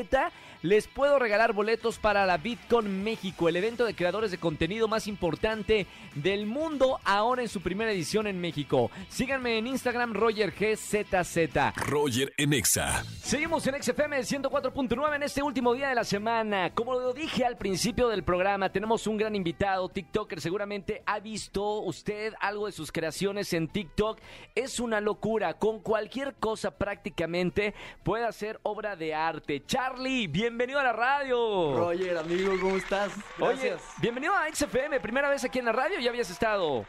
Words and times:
les 0.62 0.88
puedo 0.88 1.20
regalar 1.20 1.54
boletos 1.54 2.00
para 2.00 2.26
la 2.26 2.38
Bitcoin 2.38 3.02
México, 3.04 3.48
el 3.48 3.56
evento 3.56 3.86
de 3.86 3.96
creadores 3.96 4.32
de 4.32 4.38
contenido 4.38 4.90
más 4.90 5.08
importante 5.08 5.88
del 6.16 6.46
mundo, 6.46 7.00
ahora 7.06 7.42
en 7.42 7.48
su 7.48 7.62
primera 7.62 7.92
edición 7.92 8.28
en 8.28 8.42
México. 8.42 8.92
Síganme 9.08 9.58
en 9.58 9.68
Instagram, 9.68 10.14
RogerGZZ. 10.14 11.76
Roger 11.78 12.34
en 12.38 12.54
Exa. 12.54 13.04
Seguimos 13.22 13.66
en 13.68 13.82
XFM 13.82 14.20
104.9 14.20 15.16
en 15.16 15.24
este 15.24 15.42
último 15.42 15.74
día 15.74 15.90
de 15.90 15.96
la 15.96 16.04
semana. 16.04 16.74
Como 16.74 16.94
lo 16.94 17.14
dije 17.14 17.46
al 17.46 17.58
principio 17.58 18.10
del 18.10 18.24
programa, 18.24 18.70
tenemos 18.70 19.08
un 19.08 19.18
gran 19.18 19.36
invitado, 19.36 19.88
TikToker. 19.88 20.42
Seguramente 20.42 21.04
ha 21.06 21.20
visto 21.20 21.80
usted 21.82 22.34
algo 22.42 22.66
de 22.66 22.74
sus 22.74 22.92
creaciones 22.92 23.54
en 23.54 23.70
TikTok. 23.70 24.20
Es 24.56 24.82
una 24.82 25.00
locura. 25.00 25.54
Con 25.54 25.80
cualquier 25.80 26.36
cosa 26.36 26.72
prácticamente 26.72 27.74
puede 28.04 28.26
hacer 28.26 28.60
obra 28.64 28.98
de 28.98 29.16
arte. 29.16 29.64
Charlie, 29.66 30.28
bienvenido 30.28 30.49
a 30.50 30.84
la 30.84 30.94
radio. 30.94 31.76
Roger, 31.78 32.18
amigo, 32.18 32.54
¿cómo 32.60 32.76
estás? 32.76 33.12
Oye, 33.40 33.70
Gracias. 33.70 33.84
bienvenido 34.02 34.34
a 34.34 34.48
XFM. 34.52 35.00
Primera 35.00 35.30
vez 35.30 35.44
aquí 35.44 35.60
en 35.60 35.66
la 35.66 35.72
radio, 35.72 36.00
ya 36.00 36.10
habías 36.10 36.30
estado. 36.32 36.86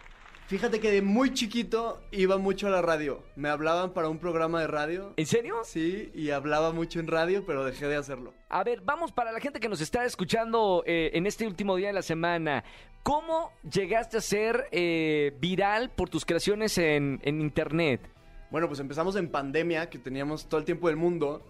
Fíjate 0.47 0.80
que 0.80 0.91
de 0.91 1.03
muy 1.03 1.34
chiquito 1.34 2.00
iba 2.11 2.38
mucho 2.38 2.69
a 2.69 2.70
la 2.70 2.81
radio. 2.81 3.22
Me 3.36 3.50
hablaban 3.50 3.92
para 3.92 4.08
un 4.08 4.19
programa 4.19 4.62
de 4.62 4.66
radio. 4.66 5.12
¿En 5.16 5.27
serio? 5.27 5.56
Sí, 5.64 6.11
y 6.14 6.31
hablaba 6.31 6.72
mucho 6.72 7.00
en 7.00 7.06
radio, 7.06 7.44
pero 7.47 7.64
dejé 7.64 7.86
de 7.86 7.97
hacerlo. 7.97 8.33
A 8.48 8.64
ver, 8.64 8.81
vamos 8.81 9.12
para 9.12 9.31
la 9.31 9.41
gente 9.41 9.61
que 9.61 9.69
nos 9.69 9.83
está 9.83 10.05
escuchando 10.06 10.83
eh, 10.86 11.11
en 11.12 11.27
este 11.27 11.47
último 11.47 11.77
día 11.77 11.88
de 11.88 11.92
la 11.94 12.03
semana. 12.03 12.64
¿Cómo 13.03 13.53
llegaste 13.70 14.16
a 14.16 14.20
ser 14.22 14.69
eh, 14.72 15.36
viral 15.38 15.91
por 15.91 16.08
tus 16.08 16.25
creaciones 16.25 16.78
en, 16.78 17.20
en 17.22 17.42
internet? 17.42 18.00
Bueno, 18.50 18.66
pues 18.69 18.81
empezamos 18.81 19.14
en 19.16 19.31
pandemia, 19.31 19.91
que 19.91 19.98
teníamos 19.98 20.48
todo 20.48 20.58
el 20.58 20.64
tiempo 20.64 20.88
del 20.88 20.97
mundo. 20.97 21.44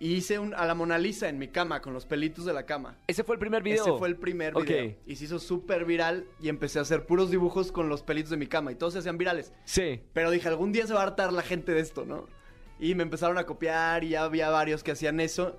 Y 0.00 0.14
hice 0.14 0.38
un, 0.38 0.54
a 0.54 0.66
la 0.66 0.74
Mona 0.74 0.98
Lisa 0.98 1.28
en 1.28 1.38
mi 1.38 1.48
cama, 1.48 1.80
con 1.80 1.94
los 1.94 2.04
pelitos 2.04 2.44
de 2.44 2.52
la 2.52 2.66
cama. 2.66 2.96
Ese 3.06 3.22
fue 3.22 3.36
el 3.36 3.38
primer 3.38 3.62
video. 3.62 3.82
Ese 3.82 3.98
fue 3.98 4.08
el 4.08 4.16
primer 4.16 4.54
video. 4.54 4.96
Y 5.06 5.16
se 5.16 5.24
hizo 5.24 5.38
súper 5.38 5.84
viral 5.84 6.26
y 6.40 6.48
empecé 6.48 6.78
a 6.78 6.82
hacer 6.82 7.06
puros 7.06 7.30
dibujos 7.30 7.70
con 7.70 7.88
los 7.88 8.02
pelitos 8.02 8.30
de 8.30 8.36
mi 8.36 8.46
cama. 8.46 8.72
Y 8.72 8.74
todos 8.74 8.94
se 8.94 8.98
hacían 8.98 9.18
virales. 9.18 9.52
Sí. 9.64 10.00
Pero 10.12 10.30
dije, 10.30 10.48
algún 10.48 10.72
día 10.72 10.86
se 10.86 10.94
va 10.94 11.00
a 11.00 11.04
hartar 11.04 11.32
la 11.32 11.42
gente 11.42 11.72
de 11.72 11.80
esto, 11.80 12.04
¿no? 12.04 12.26
Y 12.80 12.94
me 12.94 13.04
empezaron 13.04 13.38
a 13.38 13.44
copiar 13.44 14.02
y 14.04 14.10
ya 14.10 14.24
había 14.24 14.50
varios 14.50 14.82
que 14.82 14.90
hacían 14.90 15.20
eso. 15.20 15.56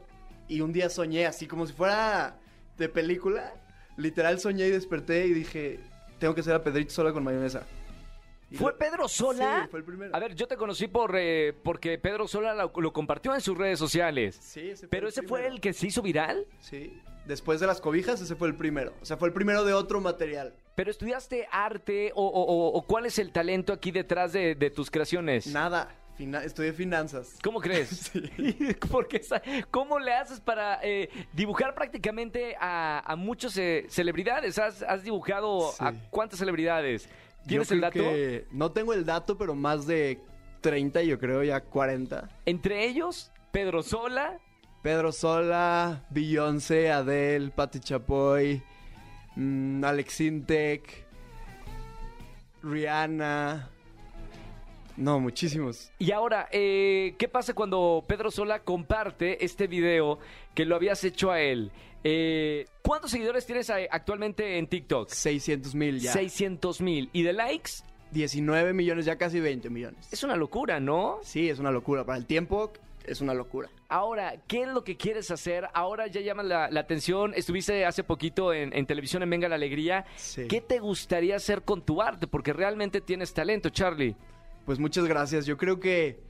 Y 0.48 0.62
un 0.62 0.74
día 0.74 0.90
soñé 0.90 1.26
así 1.26 1.48
como 1.48 1.66
si 1.66 1.74
fuera 1.74 2.38
de 2.78 2.90
película. 2.90 3.54
Literal 3.98 4.40
soñé 4.40 4.68
y 4.68 4.72
desperté 4.72 5.28
y 5.28 5.34
dije, 5.34 5.80
tengo 6.20 6.36
que 6.36 6.42
hacer 6.42 6.54
a 6.54 6.62
Pedrito 6.62 6.92
sola 6.92 7.14
con 7.14 7.24
mayonesa. 7.24 7.66
¿Fue 8.54 8.72
lo- 8.72 8.78
Pedro 8.78 9.08
Sola? 9.08 9.62
Sí, 9.64 9.68
fue 9.72 9.80
el 9.80 9.86
primero. 9.86 10.16
A 10.16 10.20
ver, 10.20 10.36
yo 10.36 10.48
te 10.48 10.56
conocí 10.56 10.88
por 10.88 11.16
eh, 11.18 11.54
porque 11.64 11.98
Pedro 11.98 12.28
Sola 12.28 12.54
lo, 12.54 12.72
lo 12.80 12.94
compartió 12.94 13.34
en 13.34 13.42
sus 13.42 13.58
redes 13.58 13.80
sociales. 13.80 14.38
Sí, 14.42 14.62
ese 14.70 14.82
fue 14.82 14.90
Pero 14.90 15.08
el 15.08 15.12
ese 15.12 15.22
fue 15.24 15.48
el 15.48 15.60
que 15.60 15.74
se 15.74 15.88
hizo 15.88 16.02
viral. 16.02 16.46
Sí. 16.60 17.02
Después 17.26 17.60
de 17.60 17.66
las 17.66 17.82
cobijas, 17.82 18.22
ese 18.22 18.36
fue 18.36 18.48
el 18.48 18.56
primero. 18.56 18.94
O 19.02 19.06
sea, 19.06 19.18
fue 19.18 19.28
el 19.30 19.34
primero 19.34 19.64
de 19.64 19.74
otro 19.74 20.00
material. 20.00 20.54
Pero 20.76 20.92
estudiaste 20.92 21.48
arte 21.52 22.12
o, 22.14 22.24
o- 22.24 22.44
o- 22.44 22.78
o 22.78 22.82
cuál 22.84 23.08
es 23.08 23.18
el 23.18 23.32
talento 23.32 23.74
aquí 23.74 23.90
detrás 23.92 24.32
de, 24.32 24.54
de 24.54 24.70
tus 24.70 24.92
creaciones. 24.92 25.48
Nada. 25.48 25.90
Fina- 26.16 26.44
estudié 26.46 26.72
finanzas. 26.72 27.38
¿Cómo 27.44 27.60
crees? 27.60 28.12
Porque 28.92 29.18
esa- 29.18 29.42
¿Cómo 29.72 29.98
le 30.00 30.14
haces 30.14 30.40
para 30.40 30.80
eh, 30.84 31.10
dibujar 31.34 31.74
prácticamente 31.74 32.56
a, 32.60 33.00
a 33.12 33.16
muchas 33.16 33.58
eh, 33.58 33.86
celebridades? 33.90 34.60
¿Has, 34.60 34.84
has 34.84 35.04
dibujado 35.04 35.72
Sí. 35.72 35.78
a 35.84 35.94
cuántas 36.12 36.38
celebridades? 36.40 37.10
¿Tienes 37.48 37.70
Yo 37.70 37.76
el 37.76 37.82
dato? 37.82 38.00
que- 38.00 38.48
no 38.52 38.72
tengo 38.72 38.94
el 38.94 39.06
dato, 39.06 39.38
pero 39.38 39.56
más 39.56 39.86
de 39.88 40.20
30, 40.62 41.04
yo 41.04 41.20
creo 41.20 41.44
ya 41.44 41.62
40. 41.62 42.30
Entre 42.46 42.86
ellos, 42.86 43.32
Pedro 43.52 43.84
Sola, 43.84 44.40
Pedro 44.82 45.12
Sola, 45.12 46.06
Beyoncé, 46.10 46.92
Adele, 46.92 47.50
Patti 47.52 47.80
Chapoy, 47.80 48.62
mm, 49.36 49.84
Alex 49.84 50.22
Intec, 50.22 51.06
Rihanna. 52.64 53.70
No, 54.98 55.20
muchísimos. 55.20 55.92
Y 56.00 56.12
ahora, 56.12 56.48
eh, 56.52 57.16
¿qué 57.18 57.28
pasa 57.28 57.54
cuando 57.54 58.04
Pedro 58.08 58.32
Sola 58.32 58.60
comparte 58.60 59.44
este 59.44 59.68
video 59.68 60.20
que 60.54 60.66
lo 60.66 60.76
habías 60.76 61.04
hecho 61.04 61.32
a 61.32 61.42
él? 61.42 61.72
Eh, 62.04 62.66
¿Cuántos 62.82 63.12
seguidores 63.12 63.46
tienes 63.46 63.70
actualmente 63.70 64.58
en 64.58 64.68
TikTok? 64.68 65.10
600 65.10 65.76
mil 65.76 66.00
ya. 66.00 66.14
600 66.14 66.82
mil. 66.82 67.10
¿Y 67.14 67.24
de 67.24 67.34
likes? 67.34 67.72
19 68.12 68.74
millones, 68.74 69.06
ya 69.06 69.18
casi 69.18 69.40
20 69.40 69.70
millones. 69.70 70.08
Es 70.12 70.24
una 70.24 70.36
locura, 70.36 70.80
¿no? 70.80 71.20
Sí, 71.24 71.50
es 71.50 71.60
una 71.60 71.72
locura. 71.72 72.06
Para 72.06 72.18
el 72.18 72.26
tiempo, 72.26 72.72
es 73.06 73.22
una 73.22 73.34
locura. 73.34 73.70
Ahora, 73.90 74.36
¿qué 74.48 74.62
es 74.62 74.68
lo 74.68 74.84
que 74.84 74.96
quieres 74.98 75.32
hacer? 75.32 75.68
Ahora 75.74 76.08
ya 76.08 76.22
llama 76.22 76.44
la, 76.44 76.70
la 76.70 76.80
atención. 76.80 77.34
Estuviste 77.36 77.86
hace 77.86 78.04
poquito 78.04 78.54
en, 78.54 78.72
en 78.76 78.86
televisión 78.86 79.24
en 79.24 79.30
Venga 79.32 79.50
la 79.50 79.56
Alegría. 79.56 80.06
Sí. 80.16 80.48
¿Qué 80.48 80.62
te 80.62 80.80
gustaría 80.80 81.36
hacer 81.36 81.64
con 81.64 81.82
tu 81.82 82.02
arte? 82.02 82.28
Porque 82.28 82.54
realmente 82.54 83.02
tienes 83.02 83.34
talento, 83.34 83.70
Charlie. 83.70 84.16
Pues 84.66 84.80
muchas 84.80 85.06
gracias. 85.06 85.46
Yo 85.46 85.58
creo 85.58 85.80
que 85.80 86.24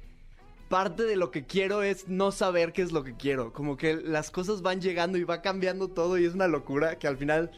parte 0.70 1.04
de 1.04 1.16
lo 1.16 1.32
que 1.32 1.46
quiero 1.46 1.84
es 1.84 2.08
no 2.08 2.32
saber 2.32 2.74
qué 2.74 2.82
es 2.82 2.92
lo 2.92 3.04
que 3.04 3.16
quiero. 3.16 3.54
Como 3.54 3.78
que 3.78 3.96
las 3.96 4.32
cosas 4.32 4.62
van 4.62 4.82
llegando 4.82 5.18
y 5.18 5.24
va 5.24 5.42
cambiando 5.42 5.88
todo 5.88 6.18
y 6.18 6.26
es 6.26 6.34
una 6.34 6.48
locura 6.48 6.98
que 6.98 7.08
al 7.08 7.18
final 7.18 7.52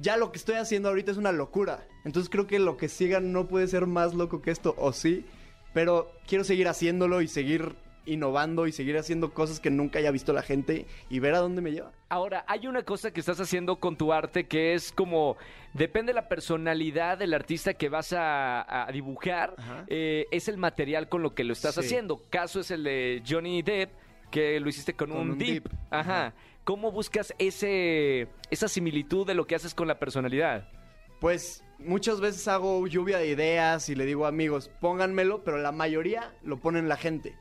ya 0.00 0.16
lo 0.16 0.32
que 0.32 0.38
estoy 0.38 0.56
haciendo 0.56 0.88
ahorita 0.88 1.12
es 1.12 1.16
una 1.16 1.32
locura. 1.32 1.86
Entonces 2.04 2.30
creo 2.30 2.46
que 2.46 2.58
lo 2.58 2.76
que 2.76 2.88
siga 2.88 3.20
no 3.20 3.46
puede 3.46 3.68
ser 3.68 3.86
más 3.86 4.14
loco 4.14 4.42
que 4.42 4.50
esto, 4.50 4.74
o 4.78 4.92
sí. 4.92 5.24
Pero 5.72 6.10
quiero 6.26 6.42
seguir 6.44 6.68
haciéndolo 6.68 7.22
y 7.22 7.28
seguir 7.28 7.76
innovando 8.06 8.66
y 8.66 8.72
seguir 8.72 8.96
haciendo 8.98 9.32
cosas 9.32 9.60
que 9.60 9.70
nunca 9.70 9.98
haya 9.98 10.10
visto 10.10 10.32
la 10.32 10.42
gente 10.42 10.86
y 11.08 11.18
ver 11.18 11.34
a 11.34 11.38
dónde 11.38 11.60
me 11.62 11.70
lleva. 11.72 11.92
Ahora, 12.08 12.44
hay 12.48 12.66
una 12.66 12.82
cosa 12.82 13.12
que 13.12 13.20
estás 13.20 13.40
haciendo 13.40 13.76
con 13.76 13.96
tu 13.96 14.12
arte 14.12 14.44
que 14.46 14.74
es 14.74 14.90
como, 14.92 15.36
depende 15.74 16.10
de 16.10 16.14
la 16.14 16.28
personalidad 16.28 17.18
del 17.18 17.34
artista 17.34 17.74
que 17.74 17.88
vas 17.88 18.12
a, 18.12 18.86
a 18.86 18.90
dibujar, 18.92 19.54
eh, 19.86 20.26
es 20.30 20.48
el 20.48 20.56
material 20.56 21.08
con 21.08 21.22
lo 21.22 21.34
que 21.34 21.44
lo 21.44 21.52
estás 21.52 21.74
Sí. 21.74 21.80
haciendo. 21.80 22.22
Caso 22.30 22.60
es 22.60 22.70
el 22.70 22.84
de 22.84 23.22
Johnny 23.28 23.62
Depp, 23.62 23.90
que 24.30 24.58
lo 24.60 24.68
hiciste 24.68 24.94
con, 24.94 25.10
Con 25.10 25.20
un, 25.20 25.30
un 25.32 25.38
dip. 25.38 25.64
dip. 25.64 25.72
Ajá. 25.90 26.26
Ajá. 26.26 26.34
¿Cómo 26.64 26.92
buscas 26.92 27.34
ese, 27.38 28.28
esa 28.50 28.68
similitud 28.68 29.26
de 29.26 29.34
lo 29.34 29.46
que 29.46 29.54
haces 29.54 29.74
con 29.74 29.88
la 29.88 29.98
personalidad? 29.98 30.68
Pues 31.20 31.64
muchas 31.78 32.20
veces 32.20 32.46
hago 32.48 32.86
lluvia 32.86 33.18
de 33.18 33.28
ideas 33.28 33.88
y 33.88 33.94
le 33.94 34.06
digo 34.06 34.26
amigos, 34.26 34.70
pónganmelo, 34.80 35.42
pero 35.44 35.58
la 35.58 35.72
mayoría 35.72 36.32
lo 36.42 36.58
ponen 36.58 36.88
la 36.88 36.96
gente. 36.96 37.34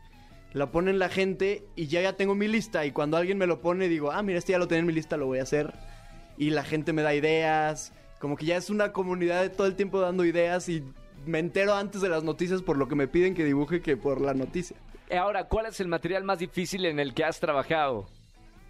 La 0.54 0.72
ponen 0.72 1.00
la 1.00 1.10
gente 1.10 1.63
y 1.75 1.88
ya 1.88 2.01
ya 2.01 2.13
tengo 2.13 2.34
mi 2.36 2.48
lista 2.48 2.86
y 2.86 2.92
cuando 2.92 3.18
alguien 3.18 3.38
me 3.38 3.48
lo 3.48 3.62
pone 3.62 3.88
digo, 3.88 4.12
ah, 4.12 4.24
mira, 4.24 4.40
este 4.40 4.54
ya 4.54 4.60
lo 4.60 4.68
tenía 4.68 4.80
en 4.80 4.88
mi 4.88 4.94
lista, 4.94 5.18
lo 5.18 5.28
voy 5.28 5.40
a 5.40 5.44
hacer. 5.44 5.74
Y 6.38 6.50
la 6.51 6.63
gente 6.63 6.94
me 6.94 7.01
da 7.01 7.13
ideas, 7.13 7.94
como 8.19 8.36
que 8.36 8.46
ya 8.46 8.57
es 8.57 8.69
una 8.69 8.92
comunidad 8.92 9.42
de 9.42 9.50
todo 9.50 9.68
el 9.68 9.75
tiempo 9.75 10.00
dando 10.00 10.25
ideas 10.25 10.68
y 10.69 10.84
me 11.25 11.40
entero 11.40 11.75
antes 11.75 12.01
de 12.01 12.10
las 12.10 12.24
noticias 12.24 12.62
por 12.62 12.78
lo 12.78 12.88
que 12.88 12.96
me 12.96 13.07
piden 13.07 13.36
que 13.36 13.46
dibuje 13.46 13.81
que 13.81 13.98
por 13.98 14.22
la 14.22 14.34
noticia. 14.34 14.78
Ahora, 15.12 15.46
¿cuál 15.46 15.66
es 15.66 15.80
el 15.80 15.88
material 15.88 16.24
más 16.24 16.40
difícil 16.40 16.86
en 16.86 17.00
el 17.00 17.13
que 17.13 17.24
has 17.24 17.40
trabajado? 17.40 18.07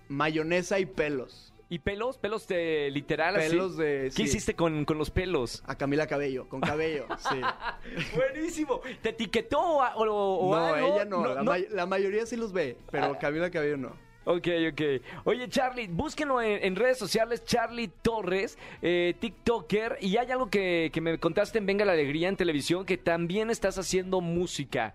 Mayonesa 0.07 0.79
y 0.79 0.85
pelos. 0.85 1.48
¿Y 1.71 1.79
pelos? 1.79 2.17
¿Pelos 2.17 2.47
de 2.47 2.89
literal 2.91 3.35
así? 3.35 3.49
Pelos 3.51 3.77
de... 3.77 4.05
¿Qué 4.05 4.11
sí. 4.11 4.23
hiciste 4.23 4.55
con, 4.55 4.85
con 4.85 4.97
los 4.97 5.11
pelos? 5.11 5.63
A 5.67 5.75
Camila 5.77 6.07
Cabello, 6.07 6.49
con 6.49 6.61
cabello, 6.61 7.05
sí. 7.17 7.39
Buenísimo. 8.15 8.81
¿Te 9.01 9.09
etiquetó 9.09 9.59
o, 9.59 9.83
o- 9.83 10.37
o 10.49 10.55
no, 10.55 10.65
algo? 10.73 10.95
ella 10.95 11.05
no, 11.05 11.33
la, 11.35 11.43
may- 11.43 11.67
la 11.69 11.85
mayoría 11.85 12.25
sí 12.25 12.35
los 12.35 12.51
ve, 12.53 12.77
pero 12.91 13.05
Ah. 13.05 13.19
Camila 13.19 13.49
Cabello 13.51 13.77
no. 13.77 13.89
Ok, 14.25 14.47
ok. 14.71 14.81
Oye, 15.25 15.47
Charlie, 15.49 15.87
búsquenlo 15.87 16.41
en, 16.41 16.63
en 16.63 16.75
redes 16.75 16.97
sociales, 16.99 17.43
Charlie 17.45 17.87
Torres, 18.01 18.57
eh, 18.81 19.15
TikToker, 19.19 19.97
y 20.01 20.17
hay 20.17 20.29
algo 20.29 20.49
que, 20.49 20.91
que 20.93 21.01
me 21.01 21.17
contaste 21.19 21.57
en 21.59 21.65
Venga 21.65 21.85
la 21.85 21.93
Alegría 21.93 22.27
en 22.29 22.35
televisión, 22.35 22.85
que 22.85 22.97
también 22.97 23.49
estás 23.49 23.77
haciendo 23.77 24.21
música. 24.21 24.93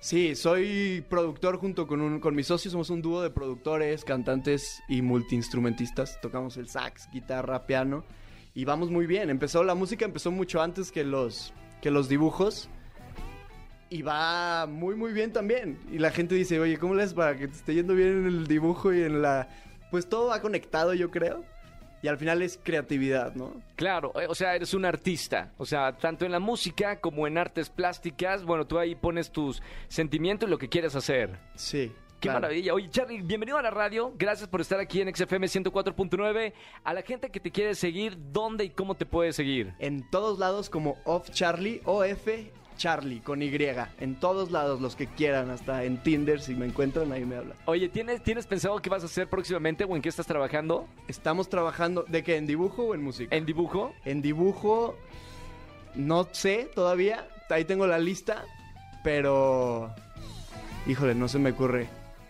Sí, 0.00 0.34
soy 0.34 1.04
productor 1.10 1.58
junto 1.58 1.86
con, 1.86 2.00
un, 2.00 2.20
con 2.20 2.34
mis 2.34 2.46
socios, 2.46 2.72
somos 2.72 2.88
un 2.88 3.02
dúo 3.02 3.20
de 3.20 3.28
productores, 3.28 4.02
cantantes 4.02 4.82
y 4.88 5.02
multiinstrumentistas. 5.02 6.18
Tocamos 6.22 6.56
el 6.56 6.68
sax, 6.68 7.10
guitarra, 7.12 7.66
piano 7.66 8.02
y 8.54 8.64
vamos 8.64 8.90
muy 8.90 9.06
bien. 9.06 9.28
Empezó 9.28 9.62
la 9.62 9.74
música 9.74 10.06
empezó 10.06 10.30
mucho 10.30 10.62
antes 10.62 10.90
que 10.90 11.04
los 11.04 11.52
que 11.82 11.90
los 11.90 12.08
dibujos 12.08 12.70
y 13.90 14.00
va 14.00 14.66
muy 14.66 14.96
muy 14.96 15.12
bien 15.12 15.34
también. 15.34 15.78
Y 15.92 15.98
la 15.98 16.10
gente 16.10 16.34
dice, 16.34 16.58
"Oye, 16.58 16.78
¿cómo 16.78 16.94
le 16.94 17.02
haces 17.02 17.14
para 17.14 17.36
que 17.36 17.48
te 17.48 17.54
esté 17.54 17.74
yendo 17.74 17.94
bien 17.94 18.08
en 18.08 18.26
el 18.26 18.46
dibujo 18.46 18.94
y 18.94 19.02
en 19.02 19.20
la 19.20 19.50
pues 19.90 20.08
todo 20.08 20.28
va 20.28 20.40
conectado, 20.40 20.94
yo 20.94 21.10
creo." 21.10 21.44
Y 22.02 22.08
al 22.08 22.16
final 22.16 22.40
es 22.42 22.58
creatividad, 22.62 23.34
¿no? 23.34 23.60
Claro, 23.76 24.12
eh, 24.20 24.26
o 24.28 24.34
sea, 24.34 24.54
eres 24.54 24.72
un 24.72 24.84
artista. 24.84 25.52
O 25.58 25.66
sea, 25.66 25.92
tanto 25.96 26.24
en 26.24 26.32
la 26.32 26.38
música 26.40 27.00
como 27.00 27.26
en 27.26 27.36
artes 27.36 27.68
plásticas, 27.68 28.44
bueno, 28.44 28.66
tú 28.66 28.78
ahí 28.78 28.94
pones 28.94 29.30
tus 29.30 29.62
sentimientos 29.88 30.48
y 30.48 30.50
lo 30.50 30.58
que 30.58 30.68
quieres 30.68 30.96
hacer. 30.96 31.38
Sí. 31.54 31.92
Qué 32.20 32.28
claro. 32.28 32.40
maravilla. 32.40 32.74
Oye, 32.74 32.90
Charlie, 32.90 33.22
bienvenido 33.22 33.56
a 33.56 33.62
la 33.62 33.70
radio. 33.70 34.12
Gracias 34.18 34.46
por 34.46 34.60
estar 34.60 34.78
aquí 34.78 35.00
en 35.00 35.14
XFM 35.14 35.46
104.9. 35.46 36.52
A 36.84 36.92
la 36.94 37.02
gente 37.02 37.30
que 37.30 37.40
te 37.40 37.50
quiere 37.50 37.74
seguir, 37.74 38.18
¿dónde 38.30 38.64
y 38.64 38.70
cómo 38.70 38.94
te 38.94 39.06
puede 39.06 39.32
seguir? 39.32 39.72
En 39.78 40.08
todos 40.10 40.38
lados 40.38 40.68
como 40.68 40.98
Off 41.04 41.30
Charlie, 41.30 41.80
O-F 41.86 42.52
Charlie, 42.80 43.20
con 43.20 43.42
Y. 43.42 43.50
En 44.00 44.14
todos 44.14 44.50
lados, 44.50 44.80
los 44.80 44.96
que 44.96 45.06
quieran, 45.06 45.50
hasta 45.50 45.84
en 45.84 46.02
Tinder, 46.02 46.40
si 46.40 46.54
me 46.54 46.64
encuentran, 46.64 47.12
ahí 47.12 47.26
me 47.26 47.36
hablan. 47.36 47.54
Oye, 47.66 47.90
¿tienes, 47.90 48.22
¿tienes 48.22 48.46
pensado 48.46 48.80
qué 48.80 48.88
vas 48.88 49.02
a 49.02 49.06
hacer 49.06 49.28
próximamente 49.28 49.84
o 49.84 49.94
en 49.96 50.00
qué 50.00 50.08
estás 50.08 50.26
trabajando? 50.26 50.88
Estamos 51.06 51.50
trabajando, 51.50 52.06
¿de 52.08 52.22
qué? 52.22 52.36
¿En 52.36 52.46
dibujo 52.46 52.84
o 52.84 52.94
en 52.94 53.02
música? 53.02 53.36
¿En 53.36 53.44
dibujo? 53.44 53.92
En 54.06 54.22
dibujo, 54.22 54.96
no 55.94 56.26
sé 56.32 56.70
todavía, 56.74 57.28
ahí 57.50 57.66
tengo 57.66 57.86
la 57.86 57.98
lista, 57.98 58.46
pero... 59.04 59.94
Híjole, 60.86 61.14
no 61.14 61.28
se 61.28 61.38
me 61.38 61.50
ocurre. 61.50 61.86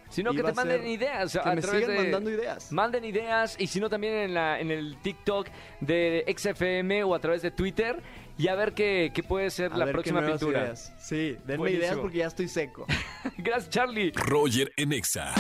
Sino 0.09 0.33
que 0.33 0.43
te 0.43 0.53
manden 0.53 0.85
ideas. 0.89 1.33
que 1.33 1.39
a 1.39 1.55
me 1.55 1.61
través 1.61 1.83
sigan 1.83 1.97
de- 1.97 2.03
mandando 2.03 2.31
ideas. 2.31 2.73
Manden 2.73 3.05
ideas 3.05 3.55
y 3.61 3.69
si 3.69 3.79
no 3.79 3.89
también 3.89 4.15
en, 4.15 4.35
la, 4.35 4.59
en 4.59 4.73
el 4.73 4.97
TikTok 5.01 5.47
de 5.81 6.25
XFM 6.37 7.05
o 7.05 7.15
a 7.15 7.21
través 7.21 7.43
de 7.43 7.53
Twitter 7.53 8.03
y 8.41 8.49
a 8.49 8.55
ver 8.55 8.73
qué, 8.73 9.11
qué 9.15 9.23
puede 9.23 9.51
ser 9.51 9.71
A 9.73 9.77
la 9.77 9.87
próxima 9.87 10.25
pintura. 10.25 10.63
ideas. 10.65 10.93
Sí, 10.99 11.37
denme 11.45 11.59
Buenísimo. 11.59 11.85
ideas 11.85 11.99
porque 11.99 12.17
ya 12.19 12.27
estoy 12.27 12.49
seco. 12.49 12.87
Gracias, 13.37 13.69
Charlie. 13.69 14.13
Roger 14.15 14.73
en 14.77 14.95
Exa. 14.95 15.35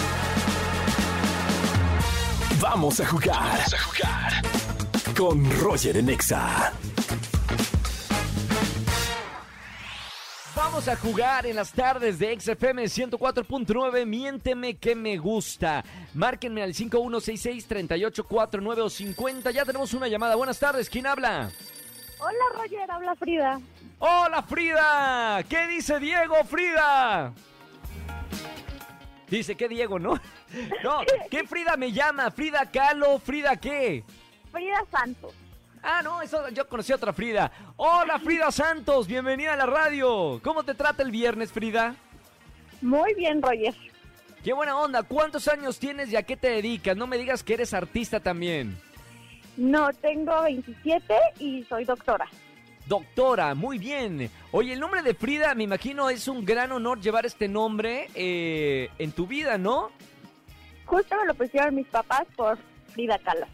Vamos 2.61 3.00
a 3.00 3.06
jugar. 3.06 3.41
Vamos 3.41 3.73
a 3.75 3.79
jugar. 3.79 4.32
Con 5.17 5.61
Roger 5.61 5.97
en 5.97 6.11
Exa. 6.11 6.75
Vamos 10.55 10.87
a 10.88 10.97
jugar 10.97 11.47
en 11.47 11.56
las 11.56 11.73
tardes 11.73 12.19
de 12.19 12.38
XFM 12.38 12.85
104.9. 12.85 14.05
Miénteme 14.05 14.76
que 14.76 14.94
me 14.94 15.17
gusta. 15.17 15.82
Márquenme 16.12 16.62
al 16.62 16.75
5166-3849 16.75 18.79
o 18.79 18.91
50. 18.91 19.50
Ya 19.52 19.64
tenemos 19.64 19.94
una 19.94 20.06
llamada. 20.06 20.35
Buenas 20.35 20.58
tardes. 20.58 20.91
¿Quién 20.91 21.06
habla? 21.06 21.50
Hola 22.20 22.44
Roger, 22.55 22.90
habla 22.90 23.14
Frida. 23.14 23.61
¡Hola, 23.99 24.43
Frida! 24.43 25.43
¿Qué 25.49 25.67
dice 25.69 25.99
Diego, 25.99 26.37
Frida? 26.44 27.32
Dice 29.28 29.55
que 29.55 29.69
Diego, 29.69 29.99
¿no? 29.99 30.14
No, 30.82 31.02
¿qué 31.31 31.46
Frida 31.46 31.76
me 31.76 31.93
llama? 31.93 32.31
¿Frida 32.32 32.67
Kahlo? 32.67 33.20
¿Frida 33.20 33.56
qué? 33.56 34.02
Frida 34.50 34.84
Santos. 34.90 35.32
Ah, 35.82 36.02
no, 36.02 36.20
eso 36.20 36.49
yo 36.49 36.69
conocí 36.69 36.93
a 36.93 36.96
otra 36.96 37.12
Frida. 37.12 37.52
Hola, 37.76 38.19
Frida 38.19 38.50
Santos, 38.50 39.06
bienvenida 39.06 39.52
a 39.55 39.56
la 39.56 39.66
radio. 39.66 40.40
¿Cómo 40.43 40.64
te 40.64 40.75
trata 40.75 41.02
el 41.05 41.12
viernes, 41.12 41.52
Frida? 41.52 41.94
Muy 42.82 43.14
bien, 43.14 43.40
Roger. 43.40 43.75
Qué 44.43 44.52
buena 44.52 44.76
onda. 44.76 45.05
¿Cuántos 45.05 45.46
años 45.49 45.78
tienes 45.78 46.11
y 46.11 46.16
a 46.16 46.25
qué 46.25 46.37
te 46.37 46.49
dedicas? 46.49 46.96
No 46.96 47.06
me 47.06 47.16
digas 47.16 47.44
que 47.44 47.55
eres 47.55 47.73
artista 47.73 48.20
también. 48.20 48.76
No, 49.56 49.93
tengo 49.94 50.43
27 50.43 51.14
y 51.38 51.64
soy 51.64 51.85
doctora. 51.85 52.26
Doctora, 52.87 53.55
muy 53.55 53.79
bien. 53.79 54.31
Oye, 54.50 54.73
el 54.73 54.81
nombre 54.81 55.02
de 55.02 55.14
Frida, 55.14 55.55
me 55.55 55.64
imagino, 55.64 56.11
es 56.11 56.26
un 56.29 56.44
gran 56.44 56.73
honor 56.73 57.00
llevar 57.00 57.26
este 57.26 57.47
nombre 57.47 58.08
eh, 58.14 58.88
en 58.99 59.12
tu 59.12 59.26
vida, 59.26 59.58
¿no? 59.58 59.91
Justo 60.87 61.17
me 61.20 61.26
lo 61.26 61.35
pusieron 61.35 61.75
mis 61.75 61.87
papás 61.87 62.26
por 62.35 62.58
Frida 62.93 63.19
Kahlo. 63.19 63.47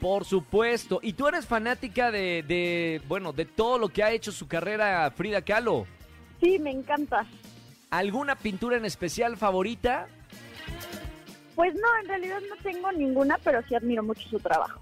Por 0.00 0.24
supuesto. 0.24 0.98
¿Y 1.00 1.12
tú 1.12 1.28
eres 1.28 1.46
fanática 1.46 2.10
de, 2.10 2.42
de, 2.42 3.00
bueno, 3.06 3.32
de 3.32 3.44
todo 3.44 3.78
lo 3.78 3.88
que 3.88 4.02
ha 4.02 4.10
hecho 4.10 4.32
su 4.32 4.48
carrera 4.48 5.08
Frida 5.12 5.42
Kahlo? 5.42 5.86
Sí, 6.40 6.58
me 6.58 6.72
encanta. 6.72 7.24
¿Alguna 7.90 8.34
pintura 8.34 8.76
en 8.76 8.84
especial 8.84 9.36
favorita? 9.36 10.08
Pues 11.54 11.74
no, 11.74 11.86
en 12.02 12.08
realidad 12.08 12.40
no 12.48 12.56
tengo 12.62 12.90
ninguna, 12.90 13.38
pero 13.44 13.62
sí 13.68 13.76
admiro 13.76 14.02
mucho 14.02 14.28
su 14.28 14.40
trabajo. 14.40 14.80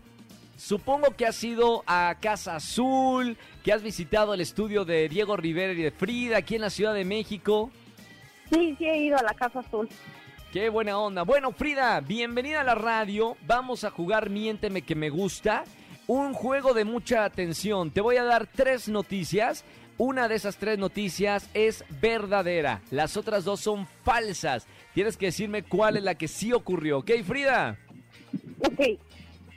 Supongo 0.61 1.17
que 1.17 1.25
has 1.25 1.43
ido 1.43 1.83
a 1.87 2.15
Casa 2.21 2.57
Azul, 2.57 3.39
que 3.65 3.73
has 3.73 3.83
visitado 3.83 4.35
el 4.35 4.43
estudio 4.43 4.85
de 4.85 5.09
Diego 5.09 5.35
Rivera 5.35 5.73
y 5.73 5.77
de 5.77 5.91
Frida 5.91 6.37
aquí 6.37 6.57
en 6.57 6.61
la 6.61 6.69
Ciudad 6.69 6.93
de 6.93 7.07
México. 7.07 7.71
Sí, 8.53 8.77
sí 8.79 8.85
he 8.85 9.05
ido 9.05 9.17
a 9.17 9.23
la 9.23 9.33
Casa 9.33 9.61
Azul. 9.61 9.89
Qué 10.53 10.69
buena 10.69 10.99
onda. 10.99 11.23
Bueno, 11.23 11.53
Frida, 11.53 11.99
bienvenida 12.01 12.61
a 12.61 12.65
la 12.65 12.75
radio. 12.75 13.39
Vamos 13.47 13.85
a 13.85 13.91
jugar 13.91 14.29
Miénteme 14.29 14.83
que 14.83 14.95
me 14.95 15.09
gusta. 15.09 15.65
Un 16.07 16.35
juego 16.35 16.75
de 16.75 16.85
mucha 16.85 17.25
atención. 17.25 17.91
Te 17.91 18.03
voy 18.03 18.19
a 18.19 18.25
dar 18.25 18.47
tres 18.47 18.87
noticias. 18.87 19.65
Una 19.97 20.29
de 20.29 20.35
esas 20.35 20.59
tres 20.59 20.79
noticias 20.79 21.49
es 21.55 21.87
verdadera. 22.03 22.83
Las 22.91 23.17
otras 23.17 23.47
dos 23.47 23.61
son 23.61 23.87
falsas. 24.05 24.67
Tienes 24.93 25.17
que 25.17 25.27
decirme 25.27 25.63
cuál 25.63 25.97
es 25.97 26.03
la 26.03 26.17
que 26.17 26.29
sí 26.29 26.53
ocurrió. 26.53 26.99
¿Ok, 26.99 27.13
Frida? 27.25 27.79
Ok, 28.63 28.99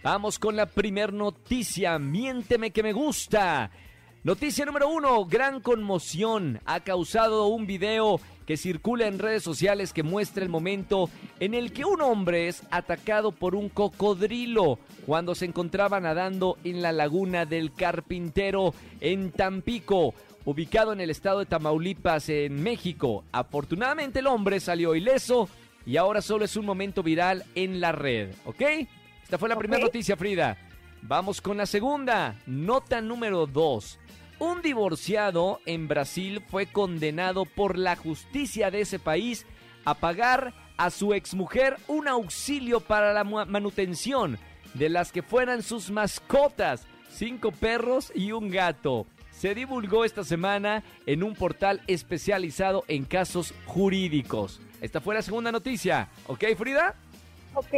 Vamos 0.04 0.38
con 0.38 0.58
la 0.58 0.66
primer 0.66 1.14
noticia. 1.14 1.98
Miénteme 1.98 2.72
que 2.72 2.84
me 2.84 2.92
gusta. 2.92 3.72
Noticia 4.26 4.66
número 4.66 4.90
uno. 4.90 5.24
Gran 5.24 5.62
conmoción 5.62 6.60
ha 6.66 6.82
causado 6.82 7.48
un 7.48 7.66
video 7.66 8.20
que 8.46 8.58
circula 8.58 9.08
en 9.08 9.18
redes 9.18 9.44
sociales 9.44 9.94
que 9.94 10.04
muestra 10.04 10.44
el 10.44 10.50
momento 10.50 11.10
en 11.40 11.54
el 11.54 11.72
que 11.72 11.86
un 11.86 12.02
hombre 12.02 12.50
es 12.50 12.64
atacado 12.70 13.32
por 13.32 13.56
un 13.56 13.70
cocodrilo 13.70 14.78
cuando 15.06 15.36
se 15.36 15.46
encontraba 15.46 16.02
nadando 16.02 16.58
en 16.66 16.82
la 16.82 16.92
laguna 16.92 17.46
del 17.46 17.74
Carpintero 17.74 18.74
en 19.00 19.32
Tampico, 19.32 20.14
ubicado 20.44 20.92
en 20.92 21.00
el 21.00 21.12
estado 21.12 21.40
de 21.40 21.46
Tamaulipas 21.46 22.28
en 22.28 22.62
México. 22.62 23.24
Afortunadamente 23.32 24.20
el 24.20 24.28
hombre 24.28 24.60
salió 24.60 24.96
ileso 24.96 25.48
y 25.86 25.96
ahora 25.96 26.22
solo 26.22 26.44
es 26.44 26.58
un 26.58 26.66
momento 26.66 27.04
viral 27.04 27.46
en 27.56 27.80
la 27.80 27.94
red, 27.94 28.36
¿ok? 28.44 28.64
Esta 29.24 29.38
fue 29.38 29.50
la 29.50 29.58
primera 29.58 29.82
noticia, 29.84 30.16
Frida. 30.16 30.58
Vamos 31.02 31.42
con 31.42 31.58
la 31.58 31.66
segunda. 31.66 32.36
Nota 32.46 33.02
número 33.02 33.46
2. 33.46 34.00
Un 34.40 34.62
divorciado 34.62 35.60
en 35.66 35.88
Brasil 35.88 36.44
fue 36.50 36.66
condenado 36.68 37.46
por 37.46 37.78
la 37.78 37.96
justicia 37.96 38.72
de 38.72 38.82
ese 38.82 39.00
país 39.00 39.46
a 39.86 39.96
pagar 39.96 40.54
a 40.78 40.90
su 40.90 41.14
exmujer 41.14 41.78
un 41.88 42.08
auxilio 42.08 42.80
para 42.80 43.14
la 43.14 43.24
manutención 43.24 44.38
de 44.74 44.90
las 44.90 45.12
que 45.12 45.22
fueran 45.22 45.62
sus 45.62 45.92
mascotas, 45.92 46.86
cinco 47.10 47.52
perros 47.52 48.12
y 48.16 48.32
un 48.32 48.50
gato. 48.50 49.06
Se 49.32 49.56
divulgó 49.56 50.06
esta 50.06 50.24
semana 50.24 50.84
en 51.06 51.24
un 51.24 51.36
portal 51.36 51.82
especializado 51.88 52.84
en 52.88 53.06
casos 53.06 53.54
jurídicos. 53.66 54.62
Esta 54.82 55.02
fue 55.02 55.16
la 55.16 55.22
segunda 55.22 55.52
noticia. 55.52 56.10
¿Ok, 56.28 56.44
Frida? 56.58 56.96
ok. 57.54 57.74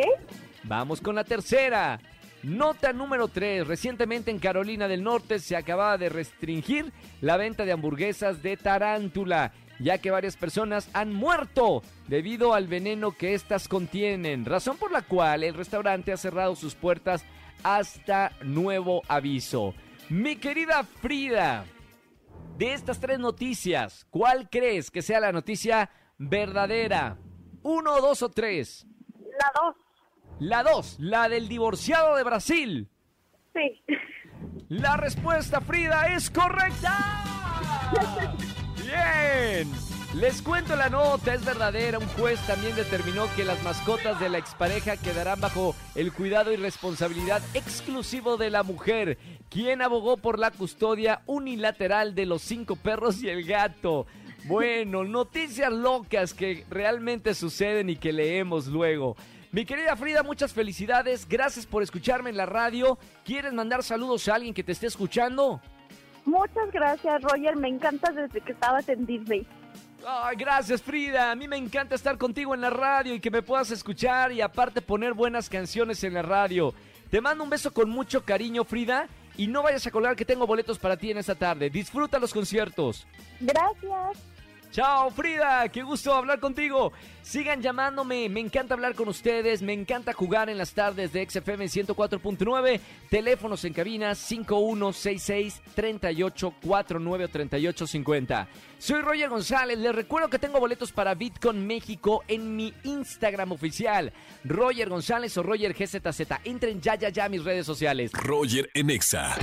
Vamos 0.68 1.00
con 1.00 1.16
la 1.16 1.24
tercera. 1.24 2.00
Nota 2.42 2.92
número 2.92 3.28
3. 3.28 3.68
Recientemente 3.68 4.32
en 4.32 4.40
Carolina 4.40 4.88
del 4.88 5.04
Norte 5.04 5.40
se 5.40 5.56
acababa 5.56 5.98
de 5.98 6.10
restringir 6.10 6.92
la 7.22 7.38
venta 7.38 7.66
de 7.66 7.72
hamburguesas 7.72 8.42
de 8.42 8.58
tarántula, 8.58 9.54
ya 9.80 10.00
que 10.00 10.10
varias 10.10 10.38
personas 10.38 10.90
han 10.94 11.14
muerto 11.14 11.84
debido 12.08 12.56
al 12.56 12.68
veneno 12.68 13.12
que 13.12 13.36
éstas 13.36 13.68
contienen, 13.68 14.46
razón 14.46 14.78
por 14.78 14.92
la 14.92 15.04
cual 15.04 15.44
el 15.44 15.54
restaurante 15.54 16.12
ha 16.12 16.18
cerrado 16.18 16.56
sus 16.56 16.74
puertas 16.74 17.24
hasta 17.64 18.32
nuevo 18.44 19.04
aviso. 19.08 19.76
Mi 20.10 20.36
querida 20.36 20.84
Frida, 20.84 21.66
de 22.58 22.74
estas 22.74 23.00
tres 23.00 23.20
noticias, 23.20 24.06
¿cuál 24.10 24.50
crees 24.50 24.90
que 24.90 25.02
sea 25.02 25.20
la 25.20 25.32
noticia 25.32 25.90
verdadera? 26.18 27.18
¿Uno, 27.64 28.02
dos 28.02 28.22
o 28.22 28.30
tres? 28.30 28.86
La 29.40 29.52
2. 29.62 29.85
La 30.40 30.64
2, 30.64 30.98
la 31.00 31.30
del 31.30 31.48
divorciado 31.48 32.16
de 32.16 32.24
Brasil. 32.24 32.90
Sí. 33.54 33.82
La 34.70 34.98
respuesta, 34.98 35.62
Frida, 35.62 36.08
es 36.16 36.30
correcta. 36.30 37.24
Bien. 38.84 39.72
Les 40.16 40.42
cuento 40.42 40.76
la 40.76 40.90
nota, 40.90 41.34
es 41.34 41.44
verdadera. 41.44 42.00
Un 42.00 42.08
juez 42.08 42.40
también 42.48 42.76
determinó 42.76 43.28
que 43.36 43.44
las 43.44 43.62
mascotas 43.64 44.20
de 44.20 44.30
la 44.30 44.38
expareja 44.38 44.98
quedarán 44.98 45.42
bajo 45.42 45.76
el 45.94 46.14
cuidado 46.14 46.54
y 46.54 46.56
responsabilidad 46.56 47.42
exclusivo 47.54 48.38
de 48.38 48.50
la 48.50 48.64
mujer, 48.64 49.18
quien 49.50 49.82
abogó 49.82 50.18
por 50.18 50.40
la 50.40 50.52
custodia 50.52 51.22
unilateral 51.26 52.16
de 52.16 52.26
los 52.26 52.42
cinco 52.42 52.76
perros 52.78 53.22
y 53.24 53.30
el 53.30 53.44
gato. 53.46 54.08
Bueno, 54.46 55.04
noticias 55.04 55.72
locas 55.72 56.34
que 56.34 56.66
realmente 56.70 57.34
suceden 57.34 57.90
y 57.90 57.96
que 57.98 58.14
leemos 58.14 58.68
luego. 58.68 59.18
Mi 59.56 59.64
querida 59.64 59.96
Frida, 59.96 60.22
muchas 60.22 60.52
felicidades. 60.52 61.26
Gracias 61.30 61.66
por 61.66 61.82
escucharme 61.82 62.30
en 62.30 62.36
la 62.36 62.46
radio. 62.46 63.00
¿Quieres 63.24 63.54
mandar 63.54 63.84
saludos 63.84 64.28
a 64.28 64.36
alguien 64.36 64.54
que 64.54 64.66
te 64.66 64.74
esté 64.74 64.88
escuchando? 64.88 65.62
Muchas 66.26 66.70
gracias, 66.74 67.22
Roger. 67.22 67.56
Me 67.56 67.70
encanta 67.70 68.12
desde 68.12 68.42
que 68.42 68.52
estabas 68.52 68.90
en 68.90 69.06
Disney. 69.06 69.48
Ay, 70.06 70.36
gracias 70.36 70.82
Frida. 70.82 71.32
A 71.32 71.36
mí 71.36 71.48
me 71.48 71.56
encanta 71.56 71.96
estar 71.96 72.18
contigo 72.18 72.54
en 72.54 72.60
la 72.60 72.70
radio 72.70 73.14
y 73.14 73.22
que 73.22 73.32
me 73.32 73.44
puedas 73.44 73.72
escuchar 73.72 74.34
y 74.34 74.42
aparte 74.42 74.82
poner 74.82 75.14
buenas 75.14 75.48
canciones 75.48 76.04
en 76.04 76.16
la 76.16 76.22
radio. 76.22 76.74
Te 77.10 77.22
mando 77.22 77.46
un 77.46 77.50
beso 77.50 77.72
con 77.72 77.90
mucho 77.90 78.26
cariño, 78.26 78.66
Frida. 78.66 79.08
Y 79.38 79.48
no 79.48 79.64
vayas 79.64 79.88
a 79.88 79.92
colgar 79.92 80.18
que 80.18 80.26
tengo 80.26 80.46
boletos 80.46 80.80
para 80.80 80.98
ti 80.98 81.12
en 81.12 81.18
esta 81.18 81.36
tarde. 81.36 81.70
Disfruta 81.70 82.20
los 82.20 82.34
conciertos. 82.34 83.08
Gracias. 83.40 84.35
Chao 84.72 85.10
Frida, 85.12 85.70
qué 85.70 85.84
gusto 85.84 86.14
hablar 86.14 86.40
contigo. 86.40 86.92
Sigan 87.22 87.62
llamándome, 87.62 88.30
me 88.30 88.40
encanta 88.40 88.76
hablar 88.76 88.94
con 88.94 89.08
ustedes, 89.08 89.64
me 89.64 89.74
encanta 89.74 90.14
jugar 90.14 90.48
en 90.48 90.60
las 90.60 90.74
tardes 90.74 91.12
de 91.12 91.28
XFM 91.28 91.66
104.9, 91.66 92.80
teléfonos 93.10 93.66
en 93.66 93.74
cabina 93.74 94.14
5166 94.14 95.62
3849 95.74 97.28
3850. 97.28 98.48
Soy 98.78 99.02
Roger 99.02 99.30
González, 99.30 99.80
les 99.80 99.96
recuerdo 99.96 100.30
que 100.30 100.38
tengo 100.38 100.60
boletos 100.60 100.92
para 100.92 101.16
Bitcoin 101.16 101.66
México 101.66 102.24
en 102.28 102.56
mi 102.56 102.72
Instagram 102.84 103.54
oficial, 103.54 104.14
Roger 104.44 104.90
González 104.90 105.36
o 105.38 105.42
Roger 105.44 105.74
GZZ. 105.74 106.22
Entren 106.44 106.80
ya, 106.80 106.94
ya, 106.94 107.10
ya 107.10 107.26
a 107.26 107.30
mis 107.30 107.44
redes 107.44 107.66
sociales. 107.66 108.12
Roger 108.14 108.70
en 108.76 108.92
Exa. 108.92 109.36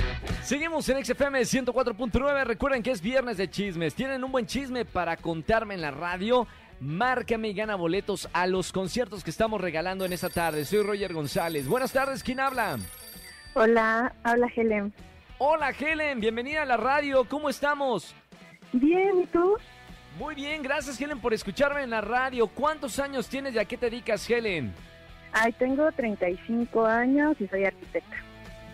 Seguimos 0.43 0.87
en 0.87 1.03
XFM 1.03 1.41
104.9. 1.41 2.45
Recuerden 2.45 2.81
que 2.81 2.91
es 2.91 3.01
viernes 3.01 3.35
de 3.35 3.49
chismes. 3.49 3.93
¿Tienen 3.93 4.23
un 4.23 4.31
buen 4.31 4.45
chisme 4.45 4.85
para 4.85 5.17
contarme 5.23 5.73
en 5.73 5.81
la 5.81 5.89
radio? 5.89 6.45
Márcame 6.79 7.47
y 7.47 7.53
gana 7.53 7.75
boletos 7.75 8.29
a 8.33 8.45
los 8.45 8.71
conciertos 8.71 9.23
que 9.23 9.31
estamos 9.31 9.59
regalando 9.59 10.05
en 10.05 10.13
esta 10.13 10.29
tarde. 10.29 10.65
Soy 10.65 10.83
Roger 10.83 11.13
González. 11.13 11.67
Buenas 11.67 11.91
tardes, 11.91 12.21
¿quién 12.21 12.39
habla? 12.39 12.77
Hola, 13.55 14.13
habla 14.23 14.47
Helen. 14.55 14.93
Hola 15.39 15.71
Helen, 15.71 16.19
bienvenida 16.19 16.61
a 16.61 16.65
la 16.65 16.77
radio. 16.77 17.25
¿Cómo 17.27 17.49
estamos? 17.49 18.13
Bien, 18.73 19.21
¿y 19.21 19.25
tú? 19.27 19.55
Muy 20.19 20.35
bien, 20.35 20.61
gracias 20.61 20.99
Helen 21.01 21.19
por 21.19 21.33
escucharme 21.33 21.81
en 21.81 21.89
la 21.89 22.01
radio. 22.01 22.47
¿Cuántos 22.47 22.99
años 22.99 23.27
tienes 23.27 23.55
y 23.55 23.59
a 23.59 23.65
qué 23.65 23.77
te 23.77 23.89
dedicas, 23.89 24.29
Helen? 24.29 24.73
Ay, 25.31 25.51
tengo 25.53 25.91
35 25.91 26.85
años 26.85 27.35
y 27.39 27.47
soy 27.47 27.65
arquitecta. 27.65 28.17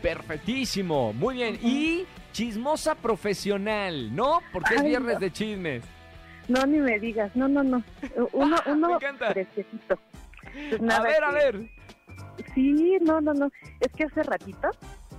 Perfectísimo, 0.02 1.14
muy 1.14 1.36
bien. 1.36 1.60
Y 1.62 2.06
chismosa 2.32 2.96
profesional, 2.96 4.14
¿no? 4.16 4.42
Porque 4.52 4.76
es 4.76 4.84
viernes 4.84 5.16
no. 5.16 5.20
de 5.20 5.32
chismes. 5.32 5.84
No, 6.50 6.66
ni 6.66 6.80
me 6.80 7.00
digas. 7.00 7.34
No, 7.36 7.48
no, 7.48 7.64
no. 7.64 7.82
Uno, 8.34 8.58
Me 8.66 8.72
uno 8.74 8.96
encanta. 8.96 9.32
fresquecito. 9.32 9.98
Pues 10.78 10.92
A 10.94 11.02
ver, 11.02 11.24
a 11.24 11.32
ver. 11.32 11.70
Sí, 12.54 12.98
no, 13.02 13.22
no, 13.22 13.34
no. 13.34 13.50
Es 13.80 13.92
que 13.94 14.06
hace 14.06 14.24
ratito 14.24 14.70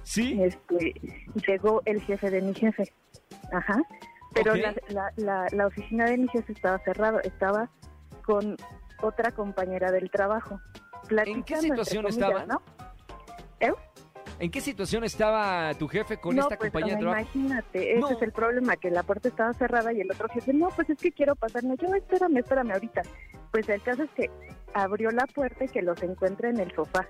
¿Sí? 0.02 0.38
este, 0.42 0.94
llegó 1.46 1.82
el 1.84 2.00
jefe 2.02 2.30
de 2.30 2.42
mi 2.42 2.54
jefe. 2.54 2.92
Ajá. 3.52 3.80
Pero 4.34 4.54
la, 4.54 4.74
la, 4.88 5.12
la, 5.16 5.46
la 5.52 5.66
oficina 5.66 6.04
de 6.06 6.18
mi 6.18 6.28
jefe 6.28 6.52
estaba 6.52 6.78
cerrado. 6.80 7.20
Estaba 7.20 7.70
con 8.24 8.56
otra 9.02 9.30
compañera 9.32 9.90
del 9.92 10.10
trabajo. 10.10 10.60
¿En 11.10 11.42
qué 11.42 11.56
situación 11.56 12.06
estaban? 12.06 12.48
¿no? 12.48 12.62
¿Eh? 13.60 13.72
¿En 14.40 14.50
qué 14.50 14.60
situación 14.62 15.04
estaba 15.04 15.72
tu 15.74 15.86
jefe 15.86 16.16
con 16.16 16.34
no, 16.34 16.42
esta 16.42 16.56
pues, 16.56 16.70
compañía 16.72 16.94
de 16.96 17.00
trabajo? 17.02 17.20
Imagínate, 17.34 17.90
ese 17.92 18.00
No. 18.00 18.08
es 18.08 18.22
el 18.22 18.32
problema, 18.32 18.76
que 18.76 18.90
la 18.90 19.02
puerta 19.02 19.28
estaba 19.28 19.52
cerrada 19.52 19.92
y 19.92 20.00
el 20.00 20.10
otro 20.10 20.28
jefe, 20.30 20.54
no, 20.54 20.68
pues 20.70 20.88
es 20.88 20.98
que 20.98 21.12
quiero 21.12 21.36
pasarme. 21.36 21.76
Yo, 21.76 21.94
espérame, 21.94 22.38
espérame 22.38 22.70
ahorita. 22.72 23.02
Pues 23.52 23.68
el 23.68 23.82
caso 23.82 24.02
es 24.04 24.10
que 24.12 24.30
abrió 24.72 25.10
la 25.10 25.26
puerta 25.26 25.64
y 25.64 25.68
que 25.68 25.82
los 25.82 26.02
encuentra 26.02 26.48
en 26.48 26.58
el 26.58 26.74
sofá. 26.74 27.06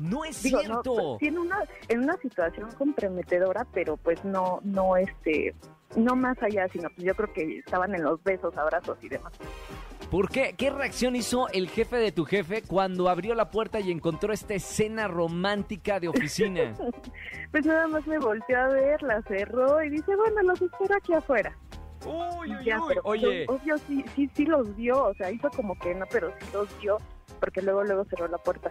No 0.00 0.24
es 0.24 0.42
Digo, 0.42 0.58
no, 0.58 0.82
cierto. 0.82 0.94
pues, 0.94 1.06
sí, 1.20 1.26
en 1.28 1.38
una, 1.38 1.58
en 1.88 2.00
una 2.02 2.16
situación 2.16 2.68
comprometedora, 2.72 3.64
pero 3.72 3.96
pues 3.96 4.24
no, 4.24 4.58
no, 4.64 4.96
este, 4.96 5.54
no 5.94 6.16
más 6.16 6.42
allá, 6.42 6.66
sino 6.72 6.88
pues 6.90 7.06
yo 7.06 7.14
creo 7.14 7.32
que 7.32 7.58
estaban 7.58 7.94
en 7.94 8.02
los 8.02 8.20
besos, 8.24 8.56
abrazos 8.56 8.98
y 9.02 9.08
demás. 9.08 9.32
¿Por 10.14 10.28
qué? 10.28 10.54
¿Qué 10.56 10.70
reacción 10.70 11.16
hizo 11.16 11.48
el 11.48 11.68
jefe 11.68 11.96
de 11.96 12.12
tu 12.12 12.24
jefe 12.24 12.62
cuando 12.62 13.08
abrió 13.08 13.34
la 13.34 13.50
puerta 13.50 13.80
y 13.80 13.90
encontró 13.90 14.32
esta 14.32 14.54
escena 14.54 15.08
romántica 15.08 15.98
de 15.98 16.06
oficina? 16.06 16.72
Pues 17.50 17.66
nada 17.66 17.88
más 17.88 18.06
me 18.06 18.18
volteó 18.20 18.56
a 18.60 18.68
ver, 18.68 19.02
la 19.02 19.20
cerró 19.22 19.82
y 19.82 19.90
dice, 19.90 20.14
bueno, 20.14 20.40
los 20.42 20.62
espero 20.62 20.94
aquí 20.96 21.14
afuera. 21.14 21.56
uy, 22.06 22.52
uy, 22.54 22.64
ya, 22.64 22.80
uy. 22.80 22.94
Oye, 23.02 23.44
obvio, 23.48 23.76
sí, 23.88 24.04
sí, 24.14 24.30
sí 24.36 24.44
los 24.44 24.76
vio, 24.76 25.04
o 25.06 25.14
sea, 25.14 25.32
hizo 25.32 25.50
como 25.50 25.76
que 25.80 25.92
no, 25.96 26.06
pero 26.10 26.32
sí 26.40 26.46
los 26.52 26.68
vio, 26.80 26.98
porque 27.40 27.60
luego, 27.62 27.82
luego 27.82 28.04
cerró 28.04 28.28
la 28.28 28.38
puerta. 28.38 28.70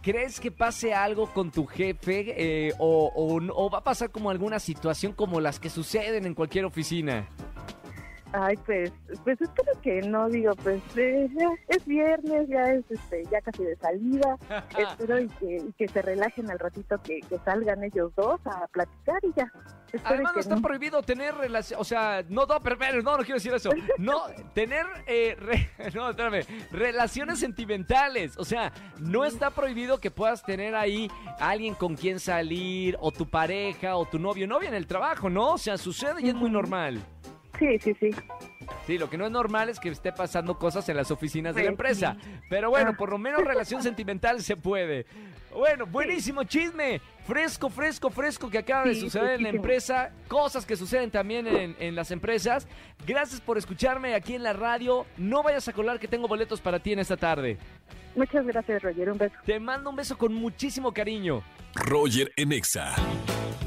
¿crees 0.00 0.40
que 0.40 0.50
pase 0.50 0.94
algo 0.94 1.26
con 1.34 1.50
tu 1.50 1.66
jefe 1.66 2.34
eh, 2.68 2.72
o, 2.78 3.12
o 3.14 3.40
no- 3.40 3.52
o 3.54 3.68
va 3.68 3.78
a 3.78 3.84
pasar 3.84 4.10
como 4.10 4.30
alguna 4.30 4.58
situación 4.58 5.12
como 5.12 5.38
las 5.40 5.58
que 5.60 5.68
suceden 5.68 6.24
en 6.24 6.34
cualquier 6.34 6.64
oficina? 6.64 7.28
Ay, 8.32 8.56
pues, 8.66 8.92
pues 9.24 9.40
espero 9.40 9.72
que 9.82 10.02
no, 10.02 10.28
digo, 10.28 10.54
pues 10.62 10.82
eh, 10.96 11.28
ya 11.38 11.48
es 11.68 11.84
viernes, 11.86 12.48
ya 12.48 12.62
es 12.64 12.84
este, 12.90 13.24
ya 13.30 13.40
casi 13.40 13.64
de 13.64 13.76
salida, 13.76 14.36
espero 14.78 15.18
y 15.18 15.28
que, 15.28 15.56
y 15.56 15.72
que 15.72 15.88
se 15.88 16.02
relajen 16.02 16.50
al 16.50 16.58
ratito 16.58 17.00
que, 17.02 17.20
que 17.20 17.38
salgan 17.38 17.82
ellos 17.84 18.12
dos 18.16 18.38
a 18.46 18.66
platicar 18.68 19.18
y 19.22 19.32
ya. 19.34 19.50
Espero 19.90 20.16
Además, 20.16 20.32
no 20.34 20.40
está 20.40 20.54
no. 20.56 20.60
prohibido 20.60 21.02
tener 21.02 21.34
relación, 21.34 21.80
o 21.80 21.84
sea, 21.84 22.22
no, 22.28 22.44
no, 22.44 22.60
pero, 22.60 22.76
pero, 22.78 23.00
no, 23.00 23.12
no 23.12 23.22
quiero 23.24 23.36
decir 23.36 23.54
eso. 23.54 23.70
No, 23.96 24.24
tener, 24.54 24.84
eh, 25.06 25.34
re- 25.38 25.70
no, 25.94 26.10
espérame, 26.10 26.44
relaciones 26.70 27.38
sentimentales. 27.40 28.36
O 28.36 28.44
sea, 28.44 28.70
no 28.98 29.24
está 29.24 29.50
prohibido 29.50 29.98
que 29.98 30.10
puedas 30.10 30.42
tener 30.42 30.74
ahí 30.74 31.10
a 31.40 31.48
alguien 31.48 31.74
con 31.74 31.96
quien 31.96 32.20
salir, 32.20 32.98
o 33.00 33.10
tu 33.10 33.26
pareja, 33.30 33.96
o 33.96 34.04
tu 34.04 34.18
novio, 34.18 34.46
novia 34.46 34.68
en 34.68 34.74
el 34.74 34.86
trabajo, 34.86 35.30
¿no? 35.30 35.54
O 35.54 35.58
sea, 35.58 35.78
sucede 35.78 36.20
y 36.20 36.28
es 36.28 36.34
muy 36.34 36.50
normal. 36.50 37.00
Sí, 37.58 37.78
sí, 37.80 37.94
sí. 37.98 38.10
Sí, 38.86 38.98
lo 38.98 39.08
que 39.10 39.16
no 39.18 39.24
es 39.26 39.32
normal 39.32 39.68
es 39.68 39.80
que 39.80 39.88
esté 39.88 40.12
pasando 40.12 40.58
cosas 40.58 40.88
en 40.88 40.96
las 40.96 41.10
oficinas 41.10 41.54
de 41.54 41.62
la 41.64 41.74
Pues, 41.74 42.00
empresa. 42.02 42.16
Pero 42.50 42.70
bueno, 42.70 42.90
Ah. 42.92 42.96
por 42.96 43.10
lo 43.10 43.18
menos 43.18 43.42
relación 43.44 43.82
sentimental 43.82 44.42
se 44.42 44.56
puede. 44.56 45.06
Bueno, 45.52 45.86
buenísimo 45.86 46.44
chisme. 46.44 47.00
Fresco, 47.26 47.70
fresco, 47.70 48.10
fresco 48.10 48.48
que 48.50 48.58
acaba 48.58 48.84
de 48.84 48.94
suceder 48.94 49.32
en 49.32 49.42
la 49.42 49.48
empresa. 49.48 50.10
Cosas 50.28 50.64
que 50.66 50.76
suceden 50.76 51.10
también 51.10 51.46
en, 51.46 51.74
en 51.78 51.94
las 51.94 52.10
empresas. 52.10 52.68
Gracias 53.06 53.40
por 53.40 53.56
escucharme 53.58 54.14
aquí 54.14 54.34
en 54.34 54.42
la 54.42 54.52
radio. 54.52 55.06
No 55.16 55.42
vayas 55.42 55.66
a 55.68 55.72
colar 55.72 55.98
que 55.98 56.06
tengo 56.08 56.28
boletos 56.28 56.60
para 56.60 56.78
ti 56.78 56.92
en 56.92 56.98
esta 57.00 57.16
tarde. 57.16 57.56
Muchas 58.14 58.46
gracias, 58.46 58.82
Roger, 58.82 59.10
un 59.10 59.18
beso. 59.18 59.34
Te 59.46 59.58
mando 59.58 59.90
un 59.90 59.96
beso 59.96 60.16
con 60.18 60.32
muchísimo 60.34 60.92
cariño. 60.92 61.42
Roger 61.74 62.30
en 62.36 62.52
Exa. 62.52 62.94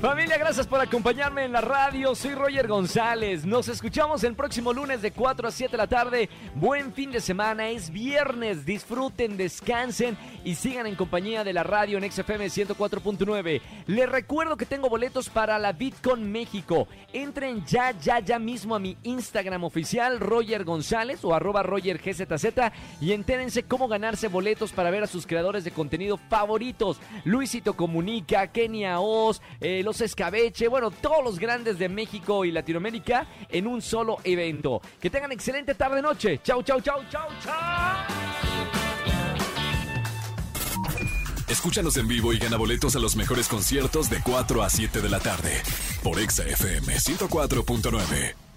Familia, 0.01 0.35
gracias 0.39 0.65
por 0.65 0.81
acompañarme 0.81 1.45
en 1.45 1.51
la 1.51 1.61
radio. 1.61 2.15
Soy 2.15 2.33
Roger 2.33 2.67
González. 2.67 3.45
Nos 3.45 3.67
escuchamos 3.67 4.23
el 4.23 4.33
próximo 4.33 4.73
lunes 4.73 5.03
de 5.03 5.11
4 5.11 5.47
a 5.47 5.51
7 5.51 5.71
de 5.73 5.77
la 5.77 5.85
tarde. 5.85 6.27
Buen 6.55 6.91
fin 6.91 7.11
de 7.11 7.21
semana. 7.21 7.69
Es 7.69 7.91
viernes. 7.91 8.65
Disfruten, 8.65 9.37
descansen 9.37 10.17
y 10.43 10.55
sigan 10.55 10.87
en 10.87 10.95
compañía 10.95 11.43
de 11.43 11.53
la 11.53 11.61
radio 11.61 11.99
en 11.99 12.11
XFM 12.11 12.47
104.9. 12.47 13.61
Les 13.85 14.09
recuerdo 14.09 14.57
que 14.57 14.65
tengo 14.65 14.89
boletos 14.89 15.29
para 15.29 15.59
la 15.59 15.71
Bitcoin 15.71 16.31
México. 16.31 16.87
Entren 17.13 17.63
ya, 17.67 17.91
ya, 17.91 18.17
ya 18.21 18.39
mismo 18.39 18.73
a 18.73 18.79
mi 18.79 18.97
Instagram 19.03 19.65
oficial, 19.65 20.19
Roger 20.19 20.63
González 20.63 21.23
o 21.23 21.35
arroba 21.35 21.61
Roger 21.61 21.99
GZZ 21.99 22.71
y 23.01 23.11
entérense 23.11 23.63
cómo 23.63 23.87
ganarse 23.87 24.29
boletos 24.29 24.71
para 24.71 24.89
ver 24.89 25.03
a 25.03 25.07
sus 25.07 25.27
creadores 25.27 25.63
de 25.63 25.69
contenido 25.69 26.17
favoritos. 26.17 26.99
Luisito 27.23 27.75
Comunica, 27.75 28.47
Kenia 28.47 28.99
Oz, 28.99 29.43
eh, 29.59 29.83
Escabeche, 29.99 30.69
bueno, 30.69 30.91
todos 30.91 31.23
los 31.23 31.39
grandes 31.39 31.77
de 31.77 31.89
México 31.89 32.45
y 32.45 32.51
Latinoamérica 32.51 33.27
en 33.49 33.67
un 33.67 33.81
solo 33.81 34.19
evento. 34.23 34.81
Que 35.01 35.09
tengan 35.09 35.33
excelente 35.33 35.75
tarde-noche. 35.75 36.39
Chau, 36.43 36.63
chau, 36.63 36.79
chau, 36.79 37.01
chau, 37.09 37.27
chau. 37.43 37.53
Escúchanos 41.49 41.97
en 41.97 42.07
vivo 42.07 42.31
y 42.31 42.37
gana 42.37 42.55
boletos 42.55 42.95
a 42.95 42.99
los 42.99 43.17
mejores 43.17 43.49
conciertos 43.49 44.09
de 44.09 44.21
4 44.23 44.63
a 44.63 44.69
7 44.69 45.01
de 45.01 45.09
la 45.09 45.19
tarde 45.19 45.61
por 46.01 46.17
Exa 46.17 46.43
FM 46.43 46.95
104.9. 46.95 48.50